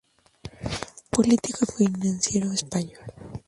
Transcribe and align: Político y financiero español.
Político 1.11 1.59
y 1.77 1.85
financiero 1.85 2.51
español. 2.51 2.97